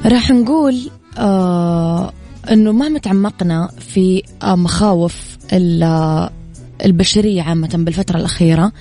راح 0.05 0.31
نقول 0.31 0.89
آه 1.17 2.12
إنه 2.51 2.71
مهما 2.71 3.00
تعمقنا 3.00 3.69
في 3.79 4.24
آه 4.43 4.55
مخاوف 4.55 5.38
البشرية 6.85 7.41
عامة 7.41 7.69
بالفترة 7.74 8.17
الأخيرة. 8.17 8.71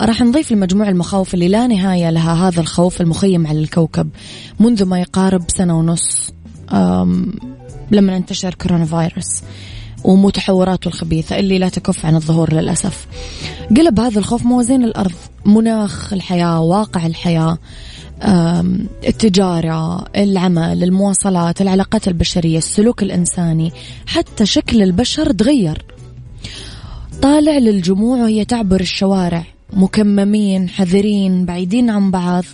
راح 0.00 0.20
نضيف 0.20 0.52
لمجموع 0.52 0.88
المخاوف 0.88 1.34
اللي 1.34 1.48
لا 1.48 1.66
نهاية 1.66 2.10
لها 2.10 2.48
هذا 2.48 2.60
الخوف 2.60 3.00
المخيم 3.00 3.46
على 3.46 3.58
الكوكب. 3.58 4.08
منذ 4.60 4.84
ما 4.84 5.00
يقارب 5.00 5.44
سنة 5.48 5.78
ونص 5.78 6.30
لما 7.90 8.16
انتشر 8.16 8.54
كورونا 8.54 8.84
فيروس 8.84 9.42
ومتحوراته 10.04 10.88
الخبيثة 10.88 11.38
اللي 11.38 11.58
لا 11.58 11.68
تكف 11.68 12.06
عن 12.06 12.14
الظهور 12.14 12.52
للأسف. 12.52 13.06
قلب 13.76 14.00
هذا 14.00 14.18
الخوف 14.18 14.46
موازين 14.46 14.84
الأرض 14.84 15.12
مناخ 15.46 16.12
الحياة 16.12 16.60
واقع 16.60 17.06
الحياة. 17.06 17.58
التجارة 19.08 20.04
العمل 20.16 20.84
المواصلات 20.84 21.60
العلاقات 21.60 22.08
البشرية 22.08 22.58
السلوك 22.58 23.02
الإنساني 23.02 23.72
حتى 24.06 24.46
شكل 24.46 24.82
البشر 24.82 25.32
تغير. 25.32 25.84
طالع 27.22 27.58
للجموع 27.58 28.18
وهي 28.18 28.44
تعبر 28.44 28.80
الشوارع. 28.80 29.44
مكممين 29.72 30.68
حذرين 30.68 31.44
بعيدين 31.44 31.90
عن 31.90 32.10
بعض. 32.10 32.44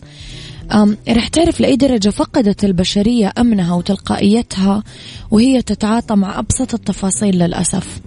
رح 1.09 1.29
تعرف 1.29 1.61
لأي 1.61 1.77
درجة 1.77 2.09
فقدت 2.09 2.65
البشرية 2.65 3.33
أمنها 3.39 3.75
وتلقائيتها 3.75 4.83
وهي 5.31 5.63
تتعاطى 5.63 6.15
مع 6.15 6.39
أبسط 6.39 6.75
التفاصيل 6.75 7.39
للأسف. 7.39 8.01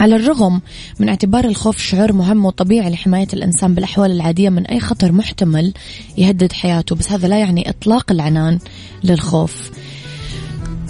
على 0.00 0.16
الرغم 0.16 0.60
من 0.98 1.08
اعتبار 1.08 1.44
الخوف 1.44 1.78
شعور 1.78 2.12
مهم 2.12 2.44
وطبيعي 2.44 2.90
لحماية 2.90 3.28
الإنسان 3.32 3.74
بالأحوال 3.74 4.10
العادية 4.10 4.48
من 4.48 4.66
أي 4.66 4.80
خطر 4.80 5.12
محتمل 5.12 5.72
يهدد 6.18 6.52
حياته 6.52 6.96
بس 6.96 7.12
هذا 7.12 7.28
لا 7.28 7.38
يعني 7.38 7.70
إطلاق 7.70 8.12
العنان 8.12 8.58
للخوف. 9.04 9.70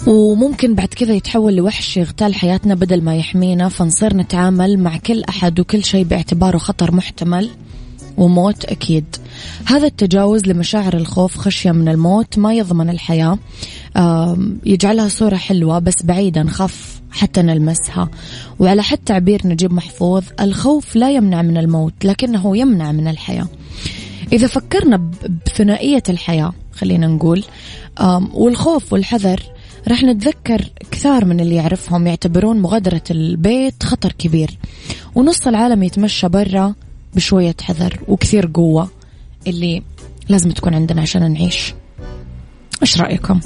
وممكن 0.07 0.75
بعد 0.75 0.87
كذا 0.87 1.13
يتحول 1.13 1.55
لوحش 1.55 1.97
يغتال 1.97 2.35
حياتنا 2.35 2.75
بدل 2.75 3.01
ما 3.01 3.15
يحمينا 3.15 3.69
فنصير 3.69 4.15
نتعامل 4.15 4.79
مع 4.79 4.97
كل 4.97 5.23
أحد 5.23 5.59
وكل 5.59 5.83
شيء 5.83 6.03
باعتباره 6.03 6.57
خطر 6.57 6.95
محتمل 6.95 7.49
وموت 8.17 8.65
أكيد. 8.65 9.05
هذا 9.65 9.87
التجاوز 9.87 10.45
لمشاعر 10.45 10.97
الخوف 10.97 11.37
خشية 11.37 11.71
من 11.71 11.89
الموت 11.89 12.37
ما 12.37 12.53
يضمن 12.53 12.89
الحياة. 12.89 13.37
يجعلها 14.65 15.07
صورة 15.07 15.35
حلوة 15.35 15.79
بس 15.79 16.03
بعيدة 16.03 16.43
نخاف 16.43 17.01
حتى 17.11 17.41
نلمسها. 17.41 18.09
وعلى 18.59 18.83
حد 18.83 18.97
تعبير 18.97 19.41
نجيب 19.45 19.73
محفوظ 19.73 20.23
الخوف 20.39 20.95
لا 20.95 21.11
يمنع 21.11 21.41
من 21.41 21.57
الموت 21.57 21.93
لكنه 22.03 22.57
يمنع 22.57 22.91
من 22.91 23.07
الحياة. 23.07 23.47
إذا 24.33 24.47
فكرنا 24.47 25.11
بثنائية 25.45 26.03
الحياة 26.09 26.53
خلينا 26.73 27.07
نقول 27.07 27.43
والخوف 28.33 28.93
والحذر 28.93 29.43
راح 29.87 30.03
نتذكر 30.03 30.69
كثار 30.91 31.25
من 31.25 31.39
اللي 31.39 31.55
يعرفهم 31.55 32.07
يعتبرون 32.07 32.61
مغادرة 32.61 33.03
البيت 33.11 33.83
خطر 33.83 34.11
كبير. 34.11 34.57
ونص 35.15 35.47
العالم 35.47 35.83
يتمشى 35.83 36.29
برا 36.29 36.73
بشوية 37.15 37.55
حذر 37.61 37.99
وكثير 38.07 38.51
قوة 38.53 38.89
اللي 39.47 39.83
لازم 40.29 40.51
تكون 40.51 40.73
عندنا 40.73 41.01
عشان 41.01 41.33
نعيش. 41.33 41.73
إيش 42.81 43.01
رأيكم؟ 43.01 43.39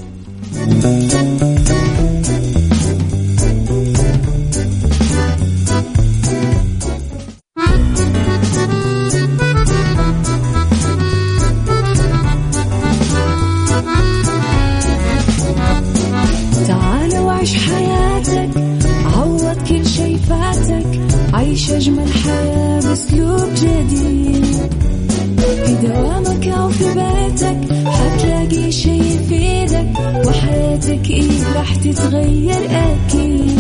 أجمل 21.90 22.14
حياة 22.14 22.80
بأسلوب 22.82 23.50
جديد. 23.56 24.46
في 25.66 25.76
دوامك 25.88 26.48
أو 26.48 26.70
في 26.70 26.84
بيتك 26.84 27.74
حتلاقي 27.86 28.72
شي 28.72 28.98
يفيدك 29.00 29.88
وحياتك 30.28 31.10
إيه 31.10 31.54
راح 31.56 31.76
تتغير 31.76 32.56
أكيد. 32.72 33.60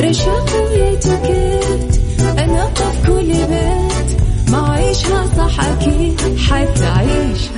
رشاق 0.00 0.46
ويتوكيت 0.72 2.00
أنا 2.38 2.66
في 2.74 3.06
كل 3.06 3.26
بيت 3.32 4.20
ما 4.52 4.68
عيشها 4.72 5.26
صح 5.36 5.60
أكيد 5.64 6.20
حتعيشها 6.48 7.57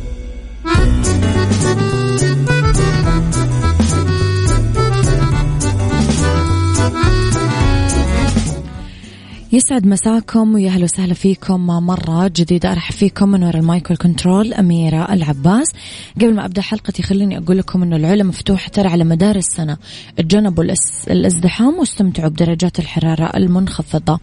يسعد 9.53 9.87
مساكم 9.87 10.53
ويا 10.53 10.69
أهلا 10.69 10.83
وسهلا 10.83 11.13
فيكم 11.13 11.67
مرة 11.67 12.27
جديدة. 12.27 12.71
أرحب 12.71 12.93
فيكم 12.93 13.29
من 13.29 13.43
وراء 13.43 13.57
ال 13.57 13.65
mic 13.65 13.89
وال 13.89 14.03
control 14.03 14.53
أميرة 14.53 15.13
العباس. 15.13 15.67
قبل 16.15 16.33
ما 16.33 16.45
أبدأ 16.45 16.61
حلقتي 16.61 17.03
خليني 17.03 17.37
أقول 17.37 17.57
لكم 17.57 17.83
أنه 17.83 17.95
العلا 17.95 18.23
مفتوحة 18.23 18.69
ترى 18.69 18.87
على 18.87 19.03
مدار 19.03 19.35
السنة. 19.35 19.77
تجنبوا 20.17 20.63
الازدحام 21.07 21.79
واستمتعوا 21.79 22.29
بدرجات 22.29 22.79
الحرارة 22.79 23.37
المنخفضة. 23.37 24.19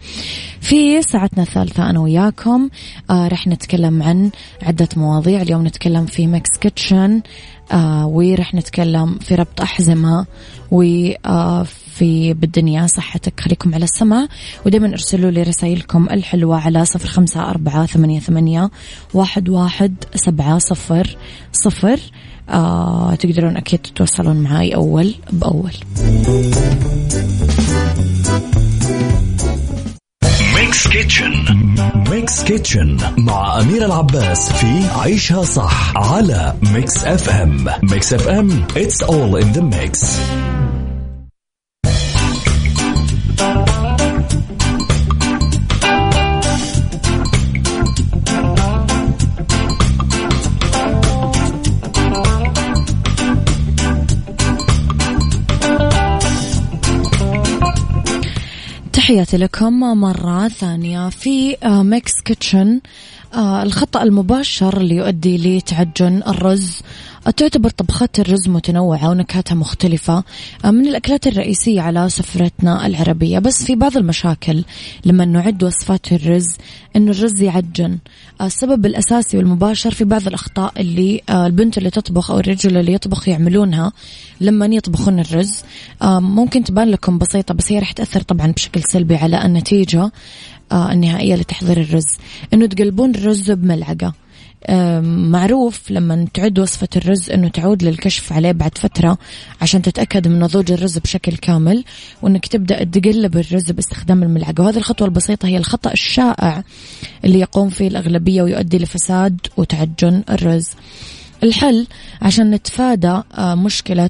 في 0.61 1.01
ساعتنا 1.01 1.43
الثالثة 1.43 1.89
أنا 1.89 1.99
وياكم 1.99 2.69
آه 3.09 3.27
رح 3.27 3.47
نتكلم 3.47 4.03
عن 4.03 4.31
عدة 4.63 4.89
مواضيع. 4.97 5.41
اليوم 5.41 5.67
نتكلم 5.67 6.05
في 6.05 6.27
Mix 6.27 6.57
Kitchen 6.61 7.21
آه 7.71 8.07
ورح 8.07 8.55
نتكلم 8.55 9.17
في 9.19 9.35
ربط 9.35 9.61
أحزمة 9.61 10.25
وفي 10.71 11.88
آه 12.01 12.33
بالدنيا 12.33 12.87
صحتك 12.87 13.39
خليكم 13.39 13.73
على 13.73 13.83
السمع 13.83 14.27
ودايما 14.65 14.87
ارسلوا 14.87 15.31
لي 15.31 15.43
رسائلكم 15.43 16.07
الحلوة 16.11 16.59
على 16.61 16.85
صفر 16.85 17.07
خمسة 17.07 17.49
أربعة 17.49 17.85
ثمانية, 17.85 18.19
ثمانية 18.19 18.71
واحد, 19.13 19.49
واحد 19.49 19.95
سبعة 20.15 20.57
صفر 20.57 21.17
صفر. 21.53 21.99
آه 22.49 23.15
تقدرون 23.15 23.57
أكيد 23.57 23.79
تتواصلون 23.79 24.35
معي 24.35 24.75
أول 24.75 25.15
بأول. 25.31 25.73
Mix 30.55 30.87
Kitchen 30.87 31.45
Mix 32.09 32.43
Kitchen 32.43 32.97
مع 33.17 33.61
أمير 33.61 33.85
العباس 33.85 34.51
في 34.51 34.87
عيشها 34.99 35.43
صح 35.43 35.97
على 35.97 36.53
Mix 36.73 37.05
FM 37.05 37.65
Mix 37.83 38.13
FM 38.13 38.67
it's 38.75 39.05
all 39.05 39.43
in 39.43 39.57
the 39.57 39.61
mix. 39.61 40.19
تحياتي 59.09 59.37
لكم 59.37 59.79
مرة 59.79 60.47
ثانية 60.47 61.09
في 61.09 61.57
Mix 61.65 62.11
آه، 62.19 62.23
Kitchen 62.25 62.81
الخطأ 63.35 64.03
المباشر 64.03 64.77
اللي 64.77 64.95
يؤدي 64.95 65.57
لتعجن 65.57 66.23
الرز. 66.27 66.81
تعتبر 67.37 67.69
طبخات 67.69 68.19
الرز 68.19 68.47
متنوعة 68.49 69.09
ونكهاتها 69.09 69.55
مختلفة 69.55 70.23
آه، 70.65 70.71
من 70.71 70.87
الأكلات 70.87 71.27
الرئيسية 71.27 71.81
على 71.81 72.09
سفرتنا 72.09 72.85
العربية. 72.85 73.39
بس 73.39 73.63
في 73.63 73.75
بعض 73.75 73.97
المشاكل 73.97 74.63
لما 75.05 75.25
نعد 75.25 75.63
وصفات 75.63 76.11
الرز 76.11 76.47
أنه 76.95 77.11
الرز 77.11 77.41
يعجن. 77.41 77.97
آه، 78.41 78.45
السبب 78.45 78.85
الأساسي 78.85 79.37
والمباشر 79.37 79.91
في 79.91 80.03
بعض 80.03 80.27
الأخطاء 80.27 80.73
اللي 80.77 81.21
البنت 81.29 81.77
اللي 81.77 81.89
تطبخ 81.89 82.31
أو 82.31 82.39
الرجل 82.39 82.77
اللي 82.77 82.93
يطبخ 82.93 83.27
يعملونها 83.27 83.91
لما 84.41 84.65
يطبخون 84.65 85.19
الرز. 85.19 85.53
ممكن 86.03 86.63
تبان 86.63 86.89
لكم 86.89 87.17
بسيطة 87.17 87.53
بس 87.53 87.71
هي 87.71 87.79
رح 87.79 87.91
تأثر 87.91 88.21
طبعا 88.21 88.47
بشكل 88.51 88.83
سلبي 88.83 89.15
على 89.15 89.45
النتيجة. 89.45 90.01
آه، 90.03 90.11
النهائية 90.73 91.35
لتحضير 91.35 91.81
الرز. 91.81 92.17
إنه 92.53 92.65
تقلبون 92.65 93.15
الرز 93.15 93.51
بملعقة. 93.51 94.13
معروف 95.01 95.91
لما 95.91 96.27
تعد 96.33 96.59
وصفة 96.59 96.87
الرز 96.95 97.29
أنه 97.29 97.47
تعود 97.47 97.83
للكشف 97.83 98.33
عليه 98.33 98.51
بعد 98.51 98.77
فترة 98.77 99.17
عشان 99.61 99.81
تتأكد 99.81 100.27
من 100.27 100.39
نضوج 100.39 100.71
الرز 100.71 100.97
بشكل 100.97 101.37
كامل 101.37 101.83
وأنك 102.21 102.47
تبدأ 102.47 102.83
تقلب 102.83 103.37
الرز 103.37 103.71
باستخدام 103.71 104.23
الملعقة. 104.23 104.63
وهذه 104.63 104.77
الخطوة 104.77 105.07
البسيطة 105.07 105.47
هي 105.47 105.57
الخطأ 105.57 105.91
الشائع 105.91 106.63
اللي 107.25 107.39
يقوم 107.39 107.69
فيه 107.69 107.87
الأغلبية 107.87 108.41
ويؤدي 108.41 108.77
لفساد 108.77 109.37
وتعجن 109.57 110.23
الرز. 110.29 110.69
الحل 111.43 111.87
عشان 112.21 112.51
نتفادى 112.51 113.21
آه، 113.37 113.55
مشكلة 113.55 114.09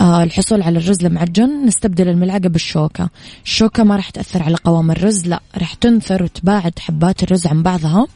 الحصول 0.00 0.62
على 0.62 0.78
الرز 0.78 1.04
المعجن 1.04 1.66
نستبدل 1.66 2.08
الملعقة 2.08 2.48
بالشوكة. 2.48 3.08
الشوكة 3.44 3.84
ما 3.84 3.96
راح 3.96 4.10
تأثر 4.10 4.42
على 4.42 4.56
قوام 4.64 4.90
الرز 4.90 5.26
لا 5.26 5.40
راح 5.58 5.74
تنثر 5.74 6.22
وتباعد 6.22 6.78
حبات 6.78 7.22
الرز 7.22 7.46
عن 7.46 7.62
بعضها. 7.62 8.06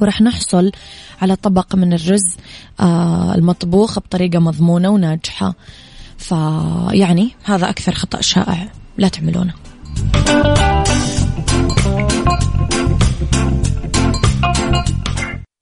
وراح 0.00 0.20
نحصل 0.20 0.72
على 1.22 1.36
طبق 1.36 1.74
من 1.74 1.92
الرز 1.92 2.36
آه 2.80 3.34
المطبوخ 3.34 3.98
بطريقة 3.98 4.38
مضمونة 4.38 4.88
وناجحة. 4.88 5.54
فيعني 6.18 7.30
هذا 7.44 7.70
أكثر 7.70 7.92
خطأ 7.92 8.20
شائع 8.20 8.68
لا 8.98 9.08
تعملونه. 9.08 9.54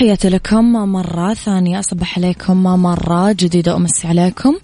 تحياتي 0.00 0.28
لكم 0.28 0.72
مرة 0.72 1.34
ثانية. 1.34 1.78
أصبح 1.78 2.18
عليكم 2.18 2.62
مرة 2.62 3.32
جديدة 3.32 3.76
أمسي 3.76 4.08
عليكم 4.08 4.56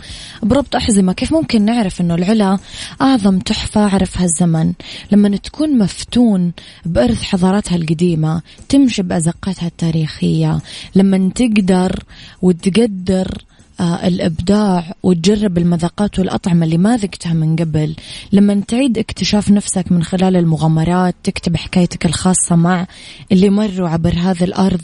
بربط 0.42 0.76
أحزمة. 0.76 1.12
كيف 1.12 1.32
ممكن 1.32 1.64
نعرف 1.64 2.00
أنه 2.00 2.14
العلا 2.14 2.58
أعظم 3.00 3.38
تحفة 3.38 3.80
عرفها 3.80 4.24
الزمن؟ 4.24 4.72
لما 5.12 5.36
تكون 5.36 5.78
مفتون 5.78 6.52
بإرث 6.84 7.22
حضاراتها 7.22 7.76
القديمة 7.76 8.42
تمشي 8.68 9.02
بأزقاتها 9.02 9.66
التاريخية. 9.66 10.60
لما 10.94 11.30
تقدر 11.34 12.04
وتقدر 12.42 13.44
آه، 13.80 14.06
الإبداع 14.06 14.94
وتجرب 15.02 15.58
المذاقات 15.58 16.18
والأطعمة 16.18 16.64
اللي 16.64 16.78
ما 16.78 16.96
ذقتها 16.96 17.32
من 17.32 17.56
قبل. 17.56 17.94
لما 18.32 18.62
تعيد 18.68 18.98
اكتشاف 18.98 19.50
نفسك 19.50 19.92
من 19.92 20.02
خلال 20.02 20.36
المغامرات 20.36 21.14
تكتب 21.24 21.56
حكايتك 21.56 22.06
الخاصة 22.06 22.56
مع 22.56 22.86
اللي 23.32 23.50
مروا 23.50 23.88
عبر 23.88 24.14
هذه 24.14 24.44
الأرض. 24.44 24.80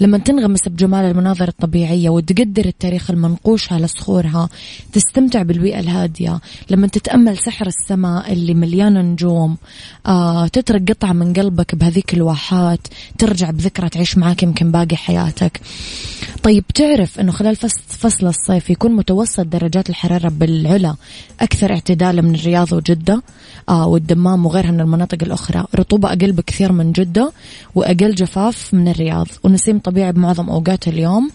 لما 0.00 0.18
تنغمس 0.18 0.68
بجمال 0.68 1.04
المناظر 1.04 1.48
الطبيعية 1.48 2.08
وتقدر 2.10 2.64
التاريخ 2.64 3.10
المنقوش 3.10 3.72
على 3.72 3.86
صخورها 3.88 4.48
تستمتع 4.92 5.42
بالبيئة 5.42 5.80
الهادية. 5.80 6.40
لما 6.70 6.86
تتأمل 6.86 7.38
سحر 7.38 7.66
السماء 7.66 8.32
اللي 8.32 8.54
مليانة 8.54 9.00
نجوم 9.02 9.56
آه 10.06 10.46
تترك 10.46 10.90
قطعة 10.90 11.12
من 11.12 11.32
قلبك 11.32 11.74
بهذيك 11.74 12.14
الواحات 12.14 12.80
ترجع 13.18 13.50
بذكرى 13.50 13.88
تعيش 13.88 14.18
معاك 14.18 14.42
يمكن 14.42 14.70
باقي 14.70 14.96
حياتك. 14.96 15.60
طيب 16.46 16.64
تعرف 16.74 17.20
أنه 17.20 17.32
خلال 17.32 17.56
فصل 17.88 18.26
الصيف 18.26 18.70
يكون 18.70 18.92
متوسط 18.92 19.40
درجات 19.40 19.90
الحرارة 19.90 20.28
بالعلا 20.28 20.94
أكثر 21.40 21.72
اعتدالا 21.72 22.22
من 22.22 22.34
الرياض 22.34 22.72
وجدة؟ 22.72 23.22
آه 23.68 23.86
والدمام 23.86 24.46
وغيرها 24.46 24.70
من 24.70 24.80
المناطق 24.80 25.18
الأخرى. 25.22 25.64
رطوبة 25.74 26.08
أقل 26.08 26.32
بكثير 26.32 26.72
من 26.72 26.92
جدة 26.92 27.32
وأقل 27.74 28.14
جفاف 28.14 28.74
من 28.74 28.88
الرياض. 28.88 29.26
ونسيم 29.44 29.78
طبيعي 29.78 30.12
بمعظم 30.12 30.50
أوقات 30.50 30.88
اليوم. 30.88 31.30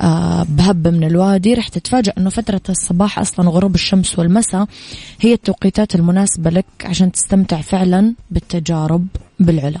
آه 0.00 0.46
بهبة 0.48 0.90
من 0.90 1.04
الوادي. 1.04 1.54
رح 1.54 1.68
تتفاجأ 1.68 2.12
أنه 2.18 2.30
فترة 2.30 2.62
الصباح 2.68 3.18
أصلا 3.18 3.50
غروب 3.50 3.74
الشمس 3.74 4.18
والمساء 4.18 4.66
هي 5.20 5.32
التوقيتات 5.32 5.94
المناسبة 5.94 6.50
لك 6.50 6.66
عشان 6.84 7.12
تستمتع 7.12 7.60
فعلا 7.60 8.14
بالتجارب 8.30 9.06
بالعلا. 9.40 9.80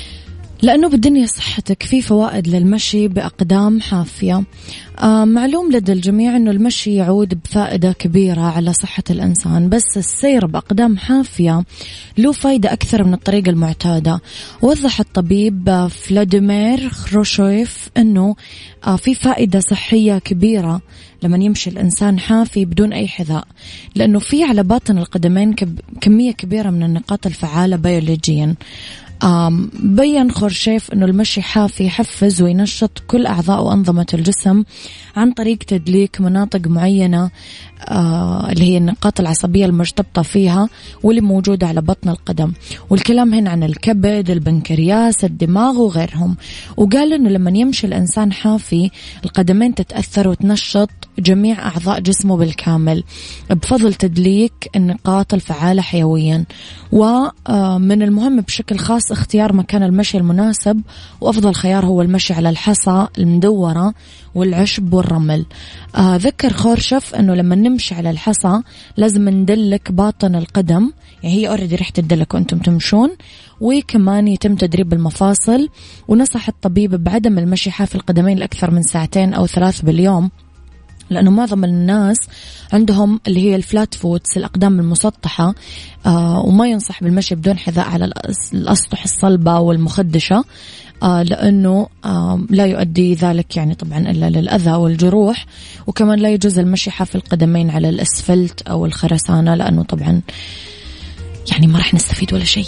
لأنه 0.61 0.89
بالدنيا 0.89 1.25
صحتك 1.25 1.83
في 1.83 2.01
فوائد 2.01 2.47
للمشي 2.47 3.07
بأقدام 3.07 3.81
حافية. 3.81 4.43
آه 4.99 5.25
معلوم 5.25 5.71
لدى 5.71 5.93
الجميع 5.93 6.35
أنه 6.35 6.51
المشي 6.51 6.95
يعود 6.95 7.41
بفائدة 7.43 7.91
كبيرة 7.91 8.41
على 8.41 8.73
صحة 8.73 9.03
الإنسان 9.09 9.69
بس 9.69 9.97
السير 9.97 10.45
بأقدام 10.45 10.97
حافية 10.97 11.63
له 12.17 12.31
فايدة 12.31 12.73
أكثر 12.73 13.03
من 13.03 13.13
الطريقة 13.13 13.49
المعتادة. 13.49 14.21
وضح 14.61 14.99
الطبيب 14.99 15.87
فلاديمير 15.87 16.89
خروشويف 16.89 17.89
أنه 17.97 18.35
آه 18.87 18.95
في 18.95 19.15
فائدة 19.15 19.59
صحية 19.59 20.17
كبيرة 20.17 20.81
لما 21.23 21.37
يمشي 21.37 21.69
الإنسان 21.69 22.19
حافي 22.19 22.65
بدون 22.65 22.93
أي 22.93 23.07
حذاء 23.07 23.47
لأنه 23.95 24.19
في 24.19 24.43
على 24.43 24.63
باطن 24.63 24.97
القدمين 24.97 25.55
كمية 26.01 26.31
كبيرة 26.31 26.69
من 26.69 26.83
النقاط 26.83 27.25
الفعالة 27.25 27.75
بيولوجيا 27.75 28.55
بين 29.83 30.31
خورشيف 30.31 30.93
أنه 30.93 31.05
المشي 31.05 31.41
حافي 31.41 31.85
يحفز 31.85 32.41
وينشط 32.41 33.03
كل 33.07 33.25
أعضاء 33.25 33.63
وأنظمة 33.63 34.05
الجسم 34.13 34.63
عن 35.15 35.31
طريق 35.31 35.57
تدليك 35.57 36.21
مناطق 36.21 36.67
معينة 36.67 37.29
آه 37.87 38.51
اللي 38.51 38.63
هي 38.63 38.77
النقاط 38.77 39.19
العصبية 39.19 39.65
المرتبطة 39.65 40.21
فيها 40.21 40.69
واللي 41.03 41.21
موجودة 41.21 41.67
على 41.67 41.81
بطن 41.81 42.09
القدم. 42.09 42.51
والكلام 42.89 43.33
هنا 43.33 43.49
عن 43.49 43.63
الكبد 43.63 44.29
البنكرياس 44.29 45.25
الدماغ 45.25 45.77
وغيرهم. 45.77 46.37
وقال 46.77 47.13
أنه 47.13 47.29
لما 47.29 47.51
يمشي 47.57 47.87
الإنسان 47.87 48.33
حافي 48.33 48.91
القدمين 49.25 49.75
تتأثر 49.75 50.27
وتنشط 50.27 50.89
جميع 51.19 51.67
أعضاء 51.67 51.99
جسمه 51.99 52.37
بالكامل 52.37 53.03
بفضل 53.49 53.93
تدليك 53.93 54.69
النقاط 54.75 55.33
الفعالة 55.33 55.81
حيويا. 55.81 56.45
ومن 56.91 58.01
المهم 58.01 58.41
بشكل 58.41 58.77
خاص 58.77 59.10
اختيار 59.11 59.53
مكان 59.53 59.83
المشي 59.83 60.17
المناسب 60.17 60.81
وأفضل 61.21 61.53
خيار 61.53 61.85
هو 61.85 62.01
المشي 62.01 62.33
على 62.33 62.49
الحصى 62.49 63.07
المدورة 63.17 63.93
والعشب 64.35 64.93
والرمل. 64.93 65.45
آه 65.95 66.15
ذكر 66.15 66.53
خورشف 66.53 67.15
أنه 67.15 67.35
لما 67.35 67.55
نمشي 67.55 67.95
على 67.95 68.09
الحصى 68.09 68.61
لازم 68.97 69.29
ندلك 69.29 69.91
باطن 69.91 70.35
القدم 70.35 70.91
يعني 71.23 71.35
هي 71.35 71.49
اوريدي 71.49 71.75
رح 71.75 71.89
تدلك 71.89 72.33
وأنتم 72.33 72.57
تمشون 72.57 73.09
وكمان 73.61 74.27
يتم 74.27 74.55
تدريب 74.55 74.93
المفاصل 74.93 75.69
ونصح 76.07 76.47
الطبيب 76.47 77.03
بعدم 77.03 77.39
المشي 77.39 77.71
حافي 77.71 77.95
القدمين 77.95 78.37
لأكثر 78.37 78.71
من 78.71 78.81
ساعتين 78.83 79.33
أو 79.33 79.47
ثلاث 79.47 79.81
باليوم. 79.81 80.29
لأنه 81.11 81.31
معظم 81.31 81.63
الناس 81.63 82.17
عندهم 82.73 83.19
اللي 83.27 83.39
هي 83.39 83.55
الفلات 83.55 83.93
فوتس 83.93 84.37
الأقدام 84.37 84.79
المسطحة 84.79 85.55
آه 86.05 86.39
وما 86.45 86.67
ينصح 86.67 87.03
بالمشي 87.03 87.35
بدون 87.35 87.57
حذاء 87.57 87.85
على 87.89 88.11
الأسطح 88.53 89.03
الصلبة 89.03 89.59
والمخدشة 89.59 90.43
آه 91.03 91.23
لأنه 91.23 91.87
آه 92.05 92.39
لا 92.49 92.65
يؤدي 92.65 93.13
ذلك 93.13 93.57
يعني 93.57 93.75
طبعا 93.75 93.97
إلا 93.99 94.29
للأذى 94.29 94.71
والجروح 94.71 95.45
وكمان 95.87 96.19
لا 96.19 96.29
يجوز 96.33 96.59
المشي 96.59 96.91
حافي 96.91 97.15
القدمين 97.15 97.69
على 97.69 97.89
الأسفلت 97.89 98.61
أو 98.61 98.85
الخرسانة 98.85 99.55
لأنه 99.55 99.83
طبعا 99.83 100.21
يعني 101.51 101.67
ما 101.67 101.77
راح 101.77 101.93
نستفيد 101.93 102.33
ولا 102.33 102.43
شيء. 102.43 102.67